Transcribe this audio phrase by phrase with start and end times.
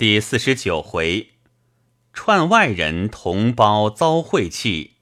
[0.00, 1.34] 第四十九回，
[2.14, 4.96] 串外人同胞遭晦气，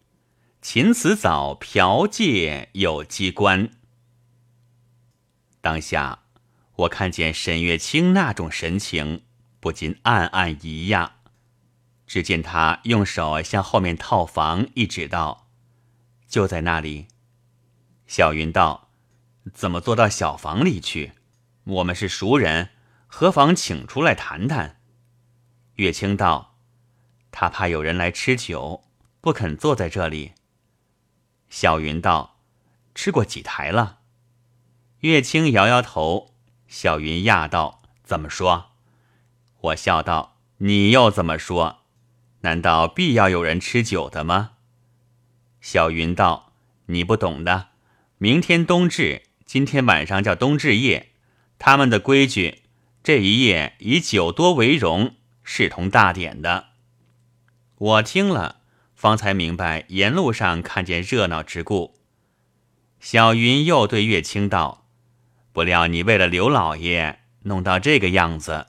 [0.60, 3.70] 秦辞藻嫖妓有机关。
[5.60, 6.24] 当下
[6.74, 9.22] 我看见沈月清那种神情，
[9.60, 11.10] 不禁暗暗疑讶。
[12.04, 15.46] 只见他用手向后面套房一指道
[16.26, 17.06] ：“就在那里。”
[18.08, 18.90] 小云道
[19.54, 21.12] ：“怎么坐到小房里去？
[21.62, 22.70] 我们是熟人，
[23.06, 24.74] 何妨请出来谈谈？”
[25.78, 26.56] 月清道
[27.30, 28.82] ：“他怕有人来吃酒，
[29.20, 30.32] 不肯坐在这里。”
[31.48, 32.40] 小云道
[32.96, 34.00] ：“吃过几台了？”
[35.00, 36.34] 月清摇摇头。
[36.66, 38.72] 小云讶道：“怎么说？”
[39.70, 41.82] 我笑道：“你又怎么说？
[42.40, 44.54] 难道必要有人吃酒的吗？”
[45.62, 46.52] 小云道
[46.86, 47.68] ：“你不懂的。
[48.18, 51.12] 明天冬至，今天晚上叫冬至夜，
[51.56, 52.62] 他们的规矩，
[53.04, 55.14] 这一夜以酒多为荣。”
[55.50, 56.66] 视同大典的，
[57.76, 58.60] 我听了，
[58.94, 61.98] 方才明白沿路上看见热闹之故。
[63.00, 64.86] 小云又对月清道
[65.54, 68.66] ：“不料你为了刘老爷弄到这个样子。”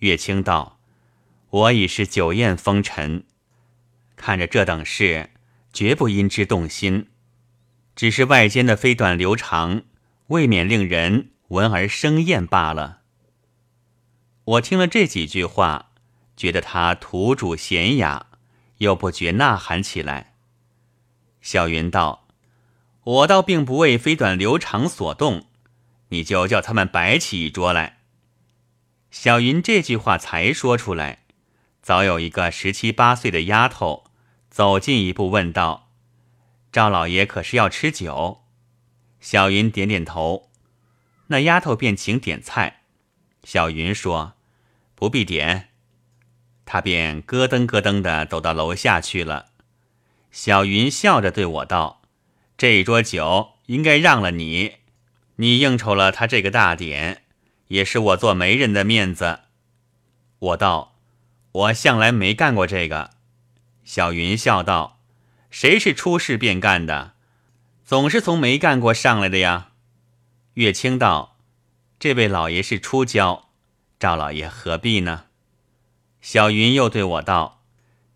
[0.00, 0.80] 月清道
[1.50, 3.24] ：“我已是酒宴风尘，
[4.16, 5.28] 看着这等事，
[5.74, 7.08] 绝不因之动心。
[7.94, 9.82] 只是外间的飞短流长，
[10.28, 12.97] 未免令人闻而生厌罢了。”
[14.48, 15.90] 我听了这几句话，
[16.34, 18.28] 觉得他土主娴雅，
[18.78, 20.36] 又不觉呐喊起来。
[21.42, 22.26] 小云道
[23.04, 25.44] ：“我倒并不为飞短流长所动，
[26.08, 27.98] 你就叫他们摆起一桌来。”
[29.12, 31.24] 小云这句话才说出来，
[31.82, 34.04] 早有一个十七八岁的丫头
[34.48, 35.90] 走近一步问道
[36.72, 38.44] ：“赵老爷可是要吃酒？”
[39.20, 40.48] 小云点点头，
[41.26, 42.84] 那丫头便请点菜。
[43.44, 44.37] 小云说。
[44.98, 45.68] 不必点，
[46.66, 49.50] 他便咯噔咯噔的走到楼下去了。
[50.32, 52.02] 小云笑着对我道
[52.58, 54.72] ：“这一桌酒应该让了你，
[55.36, 57.22] 你应酬了他这个大典，
[57.68, 59.42] 也是我做媒人的面子。”
[60.40, 60.96] 我道
[61.52, 63.12] ：“我向来没干过这个。”
[63.84, 64.98] 小云笑道
[65.48, 67.12] ：“谁是出事便干的？
[67.84, 69.70] 总是从没干过上来的呀。”
[70.54, 71.36] 月清道
[72.00, 73.44] ：“这位老爷是出交。”
[73.98, 75.24] 赵老爷何必呢？
[76.20, 77.64] 小云又对我道：“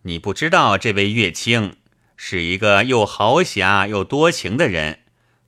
[0.03, 1.77] 你不知道这位月清
[2.17, 5.01] 是一个又豪侠又多情的人，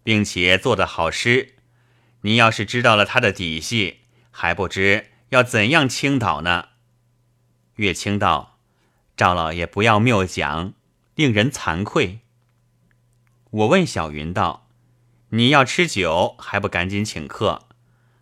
[0.03, 1.55] 并且做得好诗。
[2.23, 4.01] 你要是知道了他的底细，
[4.33, 6.71] 还不知要怎样倾倒呢。”
[7.77, 8.59] 月清道
[9.17, 10.73] ：“赵老爷不要谬讲，
[11.15, 12.19] 令人惭愧。”
[13.51, 14.67] 我问小云道
[15.31, 17.69] ：“你要吃酒，还不赶紧请客？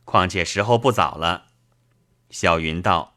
[0.05, 1.47] 况且时候不早了。”
[2.33, 3.15] 小云道：“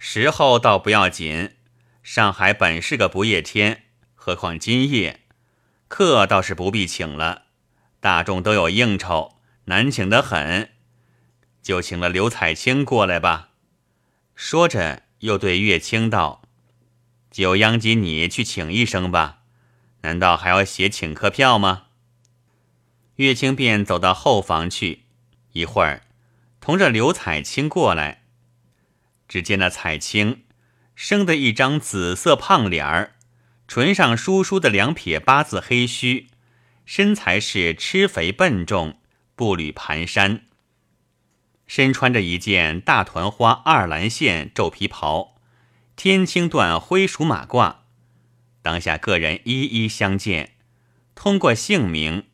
[0.00, 1.50] 时候倒不要紧，
[2.02, 3.82] 上海本是个不夜天，
[4.14, 5.20] 何况今夜，
[5.86, 7.42] 客倒是不必请了。
[8.00, 9.34] 大众都有应酬，
[9.66, 10.70] 难请得很，
[11.62, 13.50] 就请了刘彩青过来吧。”
[14.34, 16.40] 说着，又对月清道
[17.30, 19.40] ：“就央及你去请一声吧，
[20.00, 21.88] 难道还要写请客票吗？”
[23.16, 25.02] 月清便走到后房去，
[25.52, 26.04] 一会儿，
[26.62, 28.22] 同着刘彩青过来。
[29.28, 30.44] 只见那彩青
[30.96, 33.12] 生的一张紫色胖脸儿，
[33.68, 36.28] 唇上疏疏的两撇八字黑须，
[36.84, 38.98] 身材是吃肥笨重，
[39.36, 40.40] 步履蹒跚，
[41.66, 45.36] 身穿着一件大团花二蓝线皱皮袍，
[45.94, 47.76] 天青缎灰鼠马褂。
[48.62, 50.54] 当下个人一一相见，
[51.14, 52.24] 通过姓名，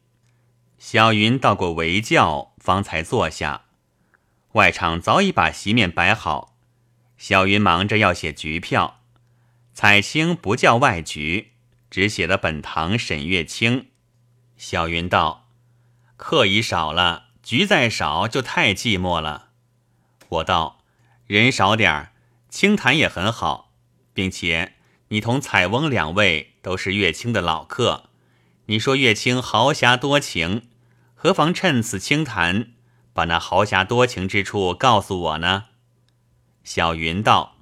[0.78, 3.62] 小云道过围轿，方才坐下。
[4.52, 6.53] 外场早已把席面摆好。
[7.26, 9.00] 小云忙着要写局票，
[9.72, 11.52] 彩青不叫外局，
[11.90, 13.86] 只写了本堂沈月清。
[14.58, 15.48] 小云道
[16.18, 19.52] ：“客已少了，局再少就太寂寞了。”
[20.28, 20.82] 我道
[21.26, 22.12] ：“人少点儿，
[22.50, 23.72] 清谈也很好，
[24.12, 24.74] 并且
[25.08, 28.10] 你同彩翁两位都是月清的老客，
[28.66, 30.68] 你说月清豪侠多情，
[31.14, 32.72] 何妨趁此清谈，
[33.14, 35.68] 把那豪侠多情之处告诉我呢？”
[36.64, 37.58] 小云道：“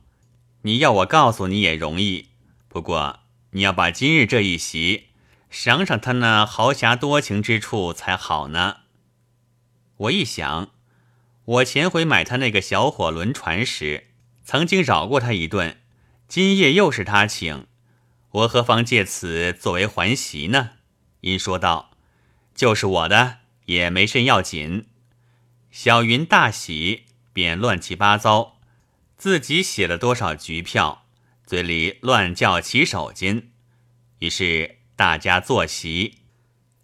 [0.63, 2.29] 你要我告诉你也容易，
[2.69, 3.19] 不过
[3.51, 5.09] 你要把今日这一席
[5.51, 8.77] 赏赏他那豪侠多情之处才好呢。”
[9.99, 10.71] 我一想，
[11.45, 14.07] 我前回买他那个小火轮船时，
[14.45, 15.81] 曾经饶过他一顿，
[16.29, 17.67] 今夜又是他请，
[18.31, 20.71] 我何妨借此作为还席呢？
[21.23, 21.91] 因说道
[22.55, 24.87] ：“就是我的，也没甚要紧。”
[25.73, 27.03] 小云大喜，
[27.33, 28.61] 便乱七八糟。
[29.23, 31.07] 自己写了多少局票，
[31.47, 33.51] 嘴里乱叫起手巾。
[34.19, 36.23] 于是大家坐席，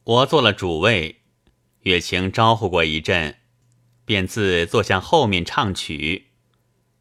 [0.04, 1.22] 我做了主位。
[1.80, 3.38] 月清招呼过一阵，
[4.04, 6.28] 便自坐向后面唱曲。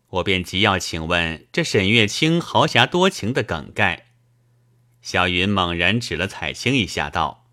[0.07, 4.07] 我便急要请问这沈月清豪侠多情的梗概。
[5.03, 7.45] 小云猛然指了彩青一下，道：“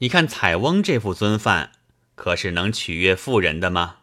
[0.00, 1.72] 你看彩翁这副尊范，
[2.14, 4.00] 可是能取悦妇人的吗？”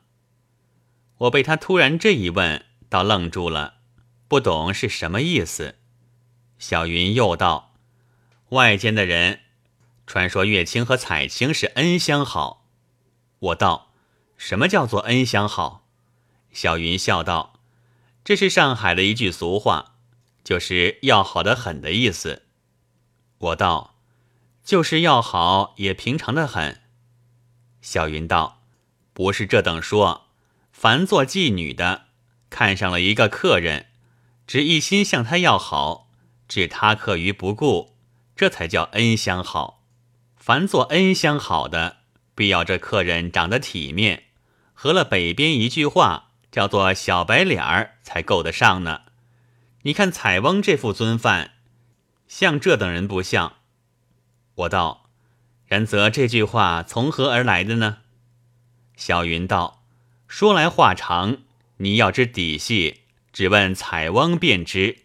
[1.20, 3.76] 我被他突然这一问，倒愣住了，
[4.28, 5.78] 不懂是什么意思。
[6.60, 7.74] 小云又道
[8.52, 9.40] ：“外间的人
[10.06, 12.68] 传说月清和彩青是恩相好。”
[13.40, 13.94] 我道
[14.36, 15.88] ：“什么叫做恩相好？”
[16.52, 17.62] 小云笑道
[18.26, 19.96] ：“这是上海的一句俗话，
[20.44, 22.44] 就是要好的很的意思。”
[23.40, 23.96] 我道
[24.66, 26.82] ：“就是要好，也平常的很。”
[27.82, 28.62] 小云道
[29.14, 30.28] ：“不是这等说。”
[30.74, 32.08] 凡做妓女的，
[32.52, 33.88] 看上了一个客人，
[34.46, 36.10] 只一心向他要好，
[36.48, 37.96] 置他客于不顾，
[38.36, 39.84] 这才叫恩相好。
[40.36, 41.98] 凡做恩相好的，
[42.36, 44.26] 必要这客人长得体面，
[44.74, 49.02] 合了北边一句话，叫做小白脸儿，才够得上呢。
[49.84, 51.54] 你看采翁这副尊范，
[52.28, 53.54] 像这等人不像。
[54.56, 55.10] 我道：
[55.66, 58.00] 然则这句话从何而来的呢？
[58.98, 59.84] 小云道。
[60.28, 61.40] 说来话长，
[61.82, 63.00] 你要知底细，
[63.34, 65.00] 只问彩翁便知。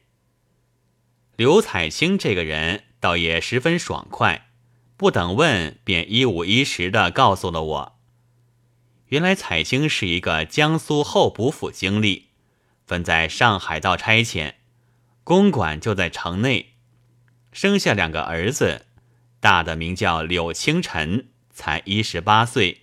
[1.34, 4.50] 刘彩青这个人倒也十分爽快，
[4.94, 7.98] 不等问便一五一十的告诉了我。
[9.06, 12.26] 原来彩青是一个江苏候补府经历，
[12.84, 14.56] 分在上海道差遣，
[15.24, 16.74] 公馆就在城内，
[17.52, 18.84] 生下两个儿子，
[19.40, 22.82] 大的名叫柳清晨，才一十八岁，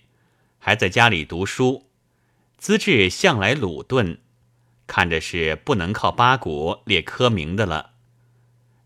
[0.58, 1.83] 还在家里读书。
[2.64, 4.16] 资质向来鲁钝，
[4.86, 7.90] 看着是不能靠八股列科名的了。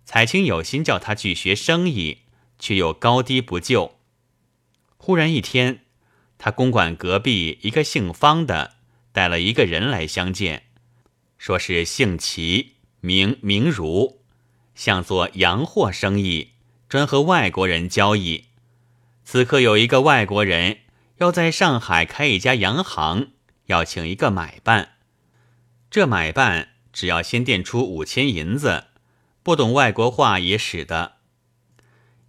[0.04, 2.22] 彩青有心叫他去学生意，
[2.58, 3.94] 却又高低不就。
[4.96, 5.82] 忽然一天，
[6.38, 8.72] 他公馆隔壁一个姓方的
[9.12, 10.64] 带了一个人来相见，
[11.38, 14.19] 说是姓齐，名明如，
[14.75, 16.54] 像做洋货生意，
[16.88, 18.46] 专和外国人交易。
[19.22, 20.78] 此刻有一个外国人
[21.19, 23.34] 要在上海开一家洋行。
[23.68, 24.96] 要请一个买办，
[25.90, 28.86] 这买办只要先垫出五千银子，
[29.42, 31.16] 不懂外国话也使得。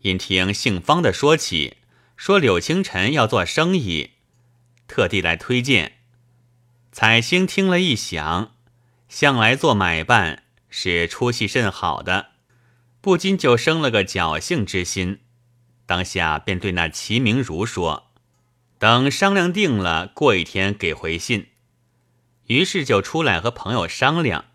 [0.01, 1.77] 因听姓方的说起，
[2.18, 4.12] 说柳清晨要做生意，
[4.86, 6.00] 特地来推荐。
[6.91, 8.53] 彩星听了一想，
[9.07, 12.31] 向来做买办是出息甚好的，
[13.00, 15.21] 不禁就生了个侥幸之心，
[15.86, 18.09] 当下便对那齐明如说。
[18.80, 21.48] 等商量定了，过一天给回信。
[22.48, 24.46] 于是就出来和朋友商量，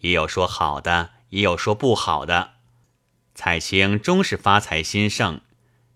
[0.00, 2.52] 也有说好的，也有说不好的。
[3.34, 5.40] 彩青终是发财心盛，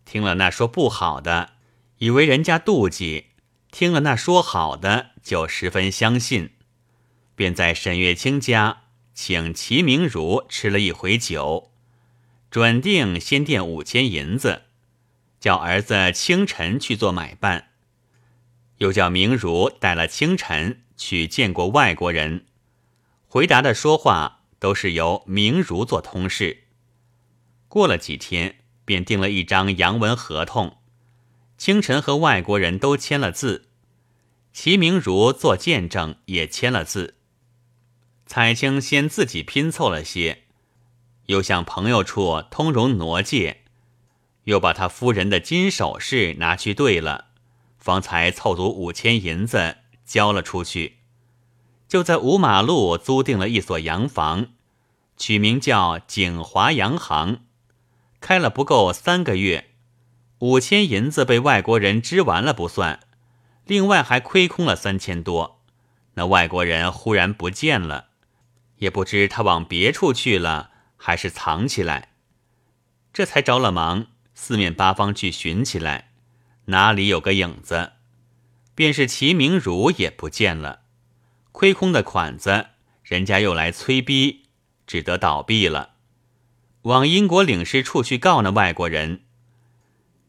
[0.06, 1.50] 听了那说不好的，
[1.98, 3.26] 以为人家妒忌；
[3.70, 6.52] 听了那说好的，就十分相信，
[7.34, 11.70] 便在沈月清家请齐明如吃了一回酒，
[12.50, 14.62] 准定先垫五千银子。
[15.38, 17.65] 叫儿子清晨去做买办，
[18.78, 22.46] 又叫明如带了清晨去见过外国人，
[23.26, 26.64] 回答的说话都是由明如做通事。
[27.68, 30.78] 过了几天，便订了一张洋文合同，
[31.58, 33.68] 清晨和外国人都签了字，
[34.52, 37.16] 齐明如做见证也签了字。
[38.26, 40.44] 彩青先自己拼凑了些，
[41.26, 43.62] 又向朋友处通融挪借。
[44.44, 47.25] 又把他夫人的金首饰拿去兑了，
[47.86, 50.96] 方才凑足五千银子交了出去。
[51.86, 54.48] 就在五马路租定了一所洋房，
[55.16, 57.44] 取名叫景华洋行。
[58.20, 59.70] 开了不够三个月，
[60.40, 62.98] 五千银子被外国人支完了不算，
[63.64, 65.62] 另外还亏空了三千多。
[66.14, 68.08] 那外国人忽然不见了，
[68.78, 72.14] 也不知他往别处去了，还是藏起来。
[73.12, 74.08] 这才着了忙。
[74.38, 76.05] 四面八方去寻起来，
[76.66, 77.92] 哪里有个影子？
[78.74, 80.82] 便是齐明儒也不见了，
[81.52, 82.66] 亏空的款子，
[83.02, 84.44] 人家又来催逼，
[84.86, 85.94] 只得倒闭了。
[86.82, 89.22] 往英国领事处去告那外国人，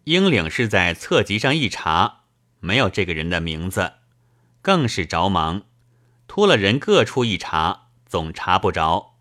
[0.05, 2.21] 英领事在册籍上一查，
[2.59, 3.93] 没有这个人的名字，
[4.61, 5.63] 更是着忙，
[6.27, 9.17] 托了人各处一查，总查不着，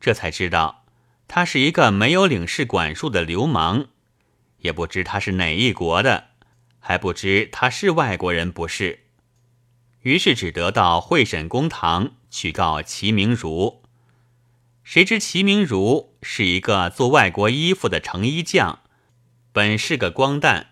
[0.00, 0.84] 这才知道
[1.26, 3.86] 他是一个没有领事管束的流氓。
[4.58, 6.30] 也不知他是哪一国的，
[6.78, 9.00] 还不知他是外国人不是，
[10.02, 13.82] 于是只得到会审公堂去告齐明儒。
[14.82, 18.80] 谁知齐明儒是一个做外国衣服的成衣匠，
[19.52, 20.68] 本是个光蛋。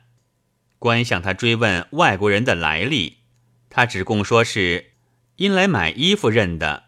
[0.78, 3.18] 官向他追问外国人的来历，
[3.68, 4.92] 他只供说是
[5.36, 6.84] 因来买衣服认的，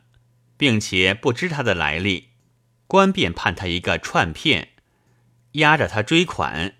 [0.57, 2.29] 并且不知他的来历。
[2.87, 4.71] 官便判他一个串骗，
[5.53, 6.77] 押着他追款。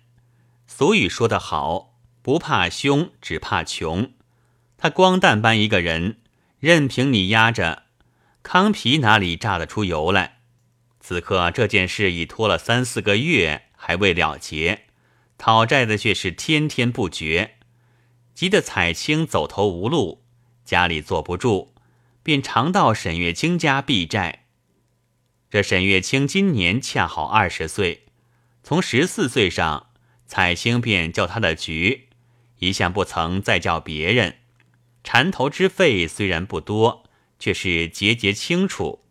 [0.65, 1.88] 俗语说得好，
[2.29, 4.13] 不怕凶，只怕穷。
[4.77, 6.19] 他光蛋般一个人，
[6.59, 7.85] 任凭你压着，
[8.43, 10.41] 糠皮哪里榨得出油来？
[10.99, 14.83] 此刻这件事已拖了三四个月，还未了结，
[15.39, 17.55] 讨债的却是天天不绝，
[18.35, 20.23] 急得彩青走投无路，
[20.63, 21.73] 家里坐不住，
[22.21, 24.45] 便常到沈月清家避债。
[25.49, 28.05] 这沈月清今年恰好二十岁，
[28.61, 29.87] 从十四岁上，
[30.27, 32.08] 彩青便叫他的局，
[32.59, 34.37] 一向不曾再叫别人。
[35.03, 37.03] 缠头之费虽然不多，
[37.39, 39.03] 却是节节清楚。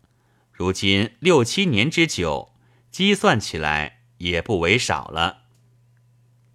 [0.51, 2.53] 如今六七年之久，
[2.91, 5.43] 计算起来也不为少了。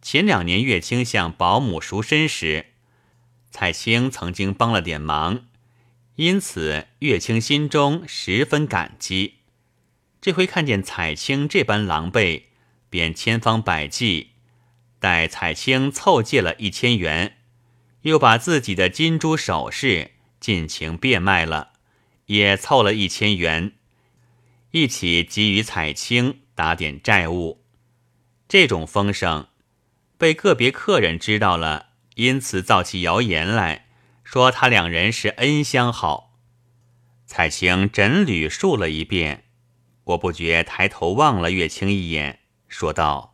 [0.02, 2.66] 前两年月清向保姆赎身时，
[3.50, 5.46] 彩青曾经帮了点忙，
[6.16, 9.36] 因此月清心中十分感激。
[10.20, 12.44] 这回看见彩青这般狼狈，
[12.90, 14.32] 便千方百计
[15.04, 17.36] 待彩青凑借了一千元，
[18.04, 21.72] 又把自己的金珠首饰尽情变卖了，
[22.24, 23.72] 也凑了一千元。
[24.70, 27.62] 一起给予彩青打点债务，
[28.48, 29.48] 这种风声
[30.16, 33.88] 被个别客人知道了，因此造起谣言来
[34.22, 36.38] 说他两人是恩相好。
[37.26, 39.44] 彩青整捋述了一遍，
[40.04, 43.33] 我不觉抬头望了月清一眼，说道：“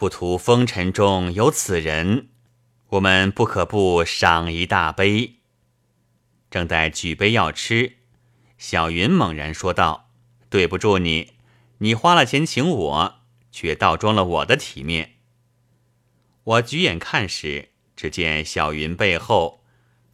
[0.00, 2.30] 不图风尘中有此人，
[2.88, 5.34] 我们不可不赏一大杯。”
[6.50, 7.98] 正待举杯要吃，
[8.56, 10.08] 小云猛然说道。
[10.48, 11.34] 对不住你，
[11.80, 13.20] 你花了钱请我，
[13.52, 15.16] 却倒装了我的体面。
[16.44, 19.62] 我举眼看时，只见小云背后，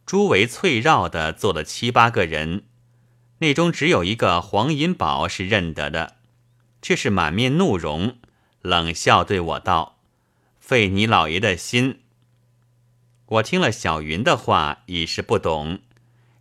[0.05, 2.65] 诸围翠绕的坐了七八个人，
[3.37, 6.17] 内中只有一个黄银宝是认得的，
[6.81, 8.17] 却是满面怒容，
[8.67, 9.97] 冷笑对我道
[10.59, 12.01] ：“费你老爷的心。”
[13.27, 15.79] 我听了小云的话，已是不懂；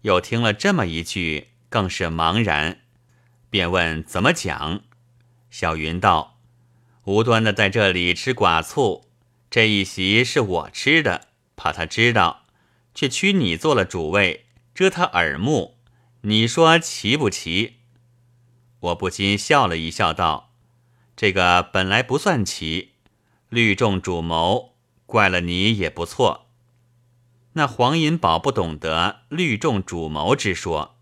[0.03, 2.81] 又听了这么一句，更是茫然。
[3.49, 4.83] 便问怎么讲？
[5.51, 6.39] 小云道
[7.05, 9.09] ：“无端的在这里吃寡醋，
[9.49, 12.47] 这一席是我吃的，怕他知道，
[12.93, 15.79] 却屈你做了主位，遮他耳目。
[16.23, 17.77] 你说奇不奇？”
[18.81, 20.46] 我不禁笑了一笑，道
[21.17, 22.93] ：“这个本来不算奇，
[23.49, 24.75] 律众主谋，
[25.07, 26.47] 怪了你也不错。”
[27.55, 30.99] 那黄银宝不懂得律众主谋之说。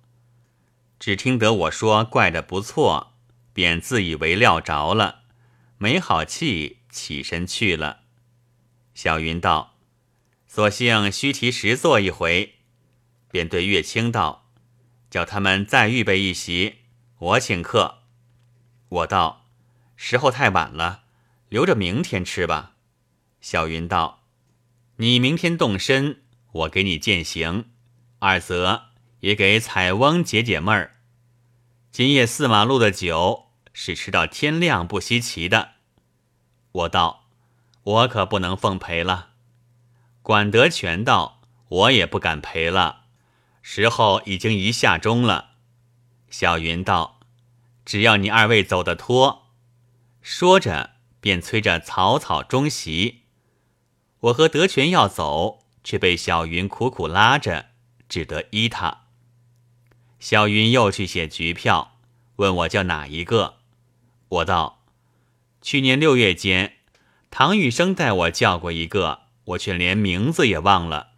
[1.00, 3.14] 只听得我说怪的不错，
[3.52, 5.22] 便自以为料着了，
[5.76, 8.02] 没好气，起身去了。
[8.94, 9.74] 小云道
[10.46, 12.54] ：“索性虚题实做一回。”
[13.30, 14.46] 便对月清道
[15.10, 16.76] ：“叫他们再预备一席，
[17.18, 17.98] 我请客。”
[18.88, 19.43] 我道
[19.96, 21.04] ：“时候太晚了，
[21.48, 22.72] 留着明天吃吧。”
[23.40, 24.24] 小云道
[24.96, 26.22] ：“你明天动身，
[26.52, 27.64] 我给你践行；
[28.18, 28.86] 二则
[29.20, 30.96] 也给彩翁解解闷儿。”
[31.92, 35.72] 今夜四马路的酒是吃到天亮不稀奇的。
[36.72, 37.26] 我道
[37.84, 39.30] ：“我可不能奉陪了。”
[40.22, 43.02] 管德全道：“我也不敢陪了。”
[43.62, 45.52] 时候已经一下钟了。
[46.30, 47.20] 小云道
[47.84, 49.42] ：“只要你二位走得脱。”
[50.24, 53.24] 说着便催着草草中席。
[54.20, 57.66] 我和德全要走，却被小云苦苦拉着，
[58.08, 59.02] 只得依他。
[60.18, 61.98] 小云又去写局票，
[62.36, 63.56] 问我叫哪一个。
[64.28, 64.86] 我道：
[65.60, 66.78] 去年六月间，
[67.30, 71.10] 唐玉生带我叫过一个，我却连名字也忘了，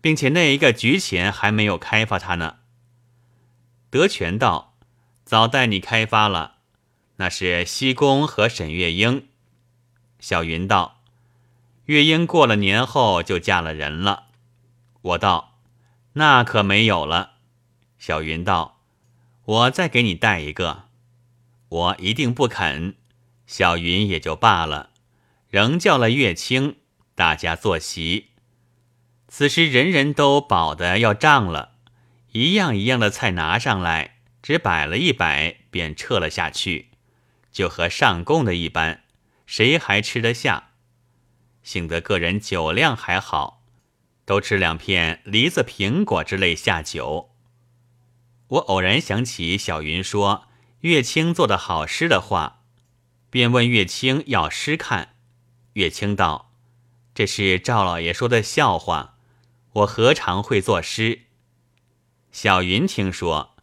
[0.00, 2.58] 并且那一个局钱还没有开发他呢。
[3.90, 4.76] 德全道：
[5.24, 6.55] 早带你开发了，
[7.16, 9.26] 那是西宫和沈月英。
[10.18, 11.02] 小云道：
[11.86, 14.28] 月英过了年后就嫁了人了。
[15.02, 15.58] 我道：
[16.14, 17.32] 那可没有了。
[17.98, 18.80] 小云道
[19.44, 20.84] ：“我再给你带一个。”
[21.68, 22.94] 我一定不肯。
[23.46, 24.90] 小云也就罢了，
[25.48, 26.76] 仍叫了月清，
[27.14, 28.28] 大家坐席。
[29.28, 31.72] 此时人人都饱得要胀了，
[32.32, 36.90] 一样一样的菜拿上来，只摆了一摆，便撤了下去，
[37.56, 39.00] 就和上供的一般，
[39.46, 40.72] 谁还吃得下？
[41.62, 43.64] 幸得个人酒量还好，
[44.26, 47.30] 都吃两片梨子、苹果之类下酒。
[48.48, 50.48] 我偶然想起小云说
[50.80, 52.60] 月清做的好诗的话，
[53.30, 55.14] 便问月清要诗看。
[55.72, 56.52] 月清道
[57.14, 59.16] ：“这是赵老爷说的笑话，
[59.72, 61.22] 我何尝会作诗？”
[62.30, 63.56] 小云听说，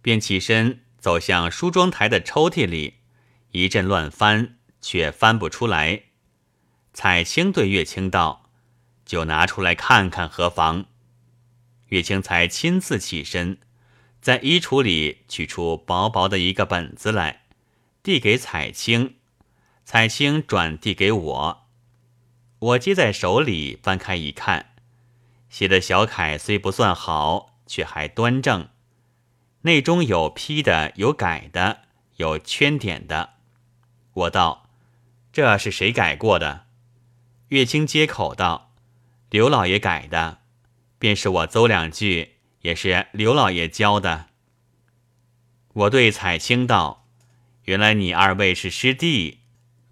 [0.00, 2.99] 便起身走向梳妆台的抽屉里，
[3.52, 6.02] 一阵乱翻，却翻不出来。
[6.92, 8.50] 彩青对月清道
[9.06, 10.86] ：“就拿出来看看何妨？”
[11.88, 13.58] 月清才亲自起身，
[14.20, 17.42] 在衣橱里取出薄薄的一个本子来，
[18.02, 19.16] 递给彩青。
[19.84, 21.66] 彩青转递给我，
[22.60, 24.74] 我接在手里，翻开一看，
[25.48, 28.68] 写的小楷虽不算好，却还端正。
[29.62, 31.80] 内中有批的，有改的，
[32.18, 33.39] 有圈点的。
[34.12, 34.70] 我道
[35.32, 36.66] ：“这是谁改过的？”
[37.48, 38.72] 月清接口道
[39.30, 40.38] ：“刘老爷改的，
[40.98, 44.26] 便是我邹两句，也是刘老爷教的。”
[45.72, 47.06] 我对彩青道
[47.64, 49.38] ：“原来你二位是师弟。”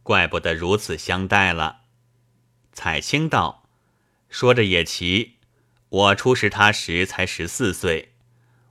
[0.02, 1.82] 怪不得如此相待了。
[2.72, 3.68] 彩青道
[4.30, 5.36] ：“说着也奇，
[5.90, 8.14] 我初识他时才十四岁，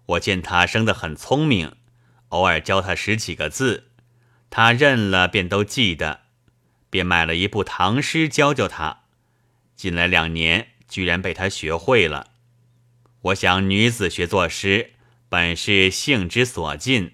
[0.08, 1.76] 我见他生得很聪明，
[2.30, 3.92] 偶尔教他十几个字，
[4.50, 6.22] 他认了便都记得，
[6.90, 9.04] 便买了一部唐诗教教他。
[9.76, 12.32] 近来两年，居然被他学会了。
[13.22, 14.94] 我想女子学作诗，
[15.30, 17.14] 本是性之所近，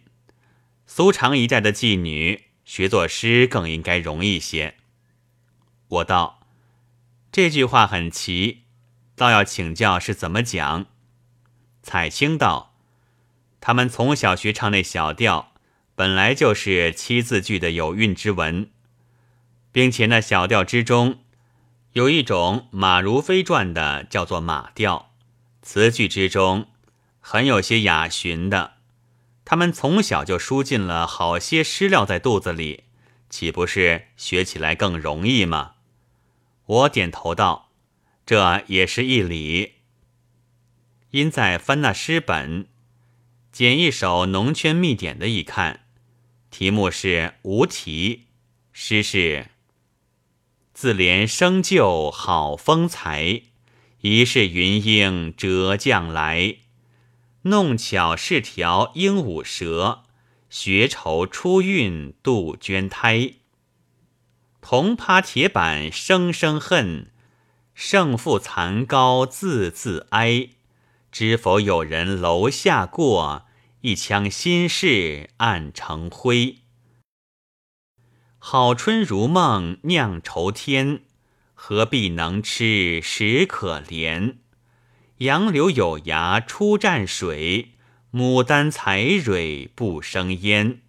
[0.86, 4.76] 苏常一代的妓女。”学作诗更应该容易些。
[5.90, 6.48] 我道
[7.30, 8.64] 这句话很奇，
[9.18, 10.86] 倒要请教是怎么讲。
[11.84, 12.74] 彩青道：
[13.60, 15.53] 他们从小学唱那小调，
[15.96, 18.70] 本来就是七字句的有韵之文，
[19.72, 21.20] 并且那小调之中
[21.92, 25.12] 有一种马如飞传的，叫做马调，
[25.62, 26.68] 词句之中
[27.20, 28.74] 很有些雅寻的。
[29.46, 32.86] 他们从小就输进了好些诗料在肚子里，
[33.30, 35.74] 岂不是学起来更容易吗？
[36.66, 37.70] 我点头道
[38.26, 39.74] ：“这也是一理。”
[41.12, 42.68] 因在翻那诗本，
[43.52, 45.83] 捡一首农圈密典的一看，
[46.54, 48.28] 题目是无题，
[48.72, 49.48] 诗是
[50.72, 53.42] ：“自怜生就好风采，
[54.02, 56.58] 疑是云英折将来。”
[57.50, 60.04] 弄巧是条鹦鹉舌，
[60.52, 63.34] 学愁出韵杜鹃胎。
[64.62, 67.12] 铜耙铁板声声恨，
[67.74, 70.50] 胜负残高字字哀。
[71.12, 73.48] 知否有人楼下过，
[73.86, 76.60] 一腔心事暗成灰。
[78.40, 81.02] 好春如梦酿愁天，
[81.54, 84.36] 何必能吃实可怜。
[85.18, 87.74] 杨柳有芽初蘸水，
[88.14, 90.82] 牡丹采蕊不生烟。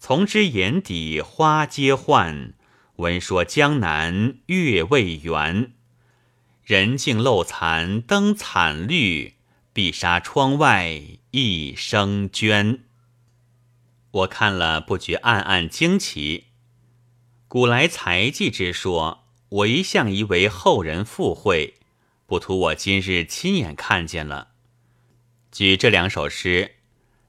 [0.00, 2.54] 从知眼底花皆幻，
[2.96, 5.74] 闻说江南月未圆。
[6.64, 9.34] 人静漏残灯惨绿，
[9.72, 11.00] 碧纱窗外
[11.34, 12.80] 一生捐。
[14.10, 16.48] 我看了不觉暗暗惊奇。
[17.48, 21.76] 古来才技之说，我一向以为后人附会。
[22.26, 24.48] 不图我今日亲眼看见了。
[25.50, 26.76] 举这两首诗，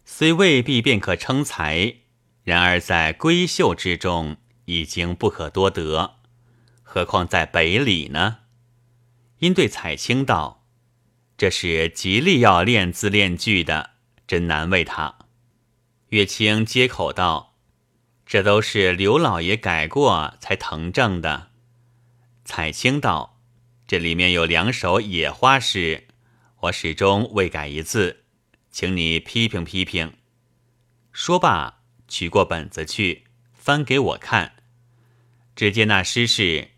[0.04, 1.96] 虽未必便可称才，
[2.44, 4.36] 然而在闺秀之中
[4.66, 6.16] 已经不可多得，
[6.82, 8.40] 何况在北里呢？
[9.40, 10.66] 因对彩青道
[11.38, 13.92] ：“这是极力要练字练句的，
[14.28, 15.16] 真难为他。”
[16.10, 17.56] 月清接口道
[18.26, 21.50] ：“这都是刘老爷改过才誊正的。”
[22.46, 23.32] 彩青道。
[23.86, 26.08] 这里面有两首野花诗，
[26.62, 28.24] 我始终未改一字，
[28.72, 30.14] 请你批评批评。
[31.12, 34.54] 说罢，取过本子去翻给我看。
[35.54, 36.72] 只见那诗是：“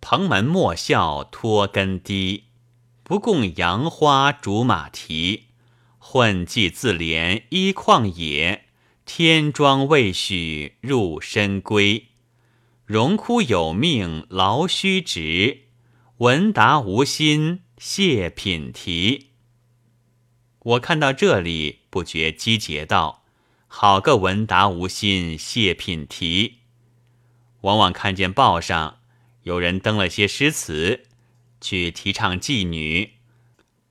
[0.00, 2.44] 蓬门莫笑脱根低，
[3.02, 5.47] 不共杨花竹马蹄。
[6.10, 8.64] 混迹自怜依旷野，
[9.04, 12.04] 天庄未许入深闺。
[12.86, 15.64] 荣枯有命劳须直。”
[16.16, 19.32] 文达无心谢品题。
[20.60, 23.26] 我看到这里，不觉击节道
[23.68, 26.60] ：“好个文达无心谢品题！”
[27.60, 29.00] 往往看见报上
[29.42, 31.04] 有人登了些诗词，
[31.60, 33.18] 去提倡妓女。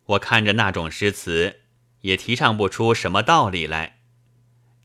[0.07, 1.61] 我看着那种诗词，
[2.07, 3.99] 也提倡不出什么道理来。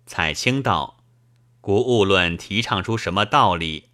[0.06, 1.04] 彩青道
[1.62, 3.90] ：“故勿论提倡出什么道理，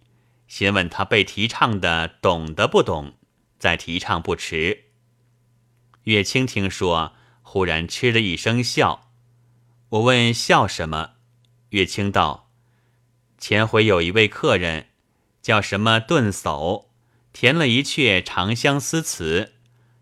[0.47, 3.13] 先问他被提倡的懂得不懂。”
[3.59, 4.85] 再提倡不迟。
[6.05, 7.13] 月清听说，
[7.43, 9.11] 忽然嗤的一声笑。
[9.89, 11.11] 我问笑什么？
[11.69, 12.49] 月清道
[13.37, 14.87] ：“前回有一位客人，
[15.41, 16.87] 叫什么顿叟，
[17.31, 19.53] 填了一阙长相思词，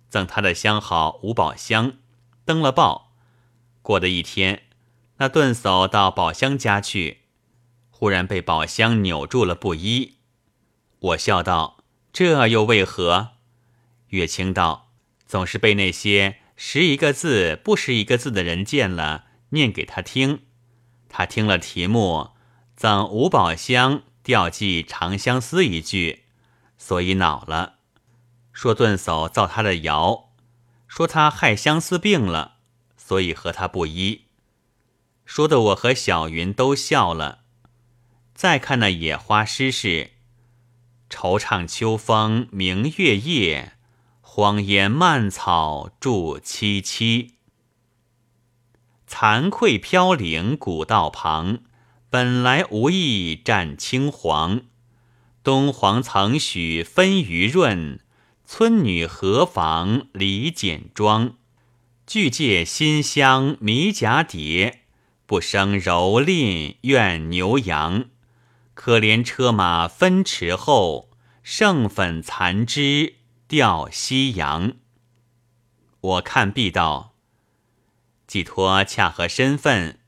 [0.08, 1.98] 赠他的相好吴宝香，
[2.46, 3.07] 登了报。
[3.88, 4.63] 过的一天，
[5.15, 7.19] 那顿叟到宝香家去，
[7.89, 10.15] 忽然被宝香扭住了布衣。
[11.00, 11.78] 我笑道
[12.12, 13.30] ：‘这又为何？’
[14.12, 14.89] 月清道
[15.26, 20.41] ：‘总是被那些识一个字不识一个字的人见了，念给他听。’
[21.08, 22.32] 他听了题目，
[22.76, 26.26] 赠五宝香调寄《长相思》一句，
[26.78, 27.76] 所以恼了，
[28.52, 30.34] 说顿叟造他的谣，
[30.89, 32.57] 说他害相思病了，
[33.08, 34.24] 所以和他不依。
[35.24, 37.39] 说的我和小云都笑了。
[38.34, 40.12] 再看那野花诗是：
[41.10, 43.78] 惆怅秋风明月夜，
[44.20, 47.32] 荒烟蔓草住萋萋。
[49.08, 51.60] 惭愧飘零古道旁，
[52.10, 54.63] 本来无意占青黄。
[55.41, 58.02] 东皇曾许分余润，
[58.43, 61.38] 村女何妨离简妆？
[62.08, 64.84] 俱借新香迷蛱蝶，
[65.26, 68.06] 不生蹂躏怨牛羊。
[68.74, 71.10] 可怜车马分驰后，
[71.43, 73.15] 剩粉残枝
[73.46, 74.78] 吊夕阳。
[76.00, 77.13] 我看毕道。
[78.26, 80.00] 寄托恰合身份，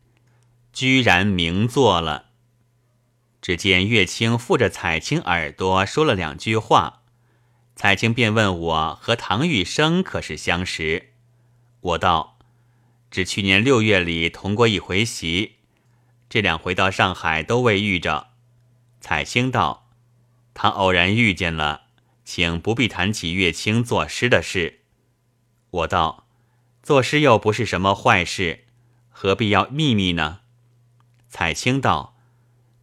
[0.72, 2.28] 居然名作了。
[3.42, 7.02] 只见月清附着彩青耳朵说了两句话，
[7.76, 11.09] 彩青便问我和唐玉生可是相识。
[11.82, 12.38] 我道：
[13.10, 15.56] 只去年六月里同过一回席，
[16.30, 18.30] 这两回到上海都未遇着。
[19.00, 19.90] 彩青道：
[20.54, 21.84] 他偶然遇见了，
[22.24, 24.82] 请不必谈起月清作诗的事。
[25.72, 26.26] 我道。
[26.82, 28.66] 作诗又不是什么坏事，
[29.10, 30.40] 何必要秘密呢？
[31.28, 32.18] 彩青道：“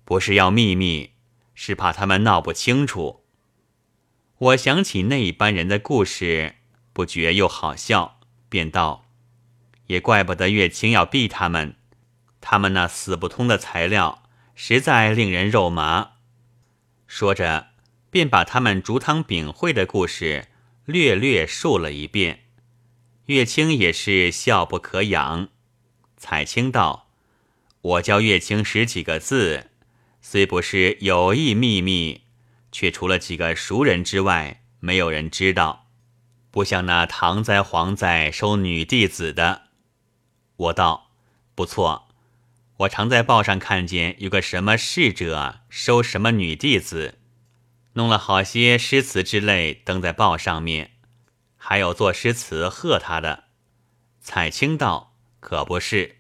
[0.04, 1.14] 不是要秘密，
[1.54, 3.24] 是怕他们闹不清楚。”
[4.38, 6.56] 我想起那一班人的故事，
[6.92, 8.15] 不觉又好笑，
[8.48, 9.06] 便道
[9.88, 11.76] ：“也怪不得月清要避他们，
[12.40, 14.22] 他们那死不通的材料，
[14.54, 16.12] 实在令人肉麻。”
[17.06, 17.68] 说着，
[18.10, 20.48] 便把他们竹汤饼会的故事
[20.84, 22.44] 略略述了一遍。
[23.26, 25.48] 月清也是笑不可养。
[26.16, 27.08] 彩青道
[27.82, 29.70] ：“我教月清识几个字，
[30.20, 32.22] 虽不是有意秘密，
[32.72, 35.85] 却除了几个熟人之外，没有人知道。
[36.56, 39.64] 不像那唐灾皇哉收女弟子的。”
[40.56, 41.10] 我道
[41.54, 42.08] ：“不错，
[42.78, 47.18] 我常在报上看见有个什么侍者收什么女弟子，
[47.92, 50.92] 弄了好些诗词之类登在报上面。”
[51.60, 53.44] 还有作诗词贺他的，
[54.18, 56.16] 彩青道可不是，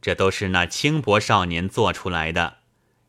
[0.00, 2.58] 这都是那轻薄少年做出来的，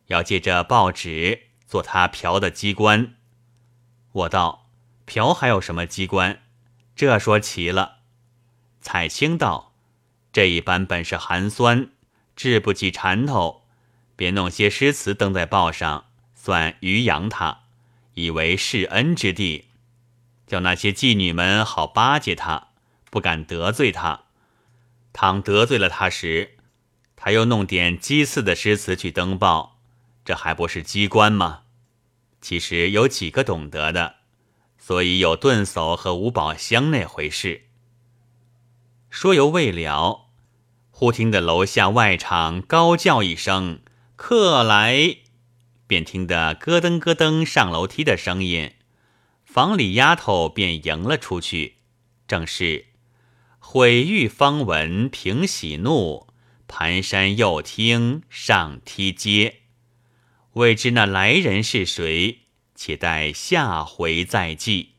[0.07, 3.13] 要借着报纸做他嫖的机关。
[4.11, 4.64] 我道
[5.05, 6.41] 嫖还有什么机关？
[6.95, 7.97] 这说齐了。
[8.81, 9.73] 彩青道
[10.31, 11.89] 这一般本是寒酸，
[12.35, 13.63] 治不起缠头，
[14.15, 17.61] 便弄些诗词登在报上，算渔养他，
[18.13, 19.65] 以为示恩之地。
[20.47, 22.69] 叫那些妓女们好巴结他，
[23.09, 24.25] 不敢得罪他。
[25.11, 26.57] 倘得罪了他时，
[27.15, 29.79] 他又弄点讥刺的诗词去登报，
[30.23, 31.63] 这还不是机关吗？
[32.41, 34.17] 其实有几个懂得的，
[34.87, 37.63] 所以有顿叟和五宝箱那回事。
[39.09, 40.27] 说犹未了，
[40.91, 43.79] 忽听得楼下外场高叫一声
[44.15, 45.17] “客来”，
[45.87, 48.73] 便听得咯噔咯噔上楼梯的声音。
[49.43, 51.77] 房里丫头便迎了出去，
[52.27, 52.85] 正是
[53.57, 56.27] 毁誉方闻平喜怒，
[56.67, 59.61] 蹒跚又听上梯阶。
[60.53, 62.41] 未知那来人是谁？
[62.75, 64.94] 且待下回再记。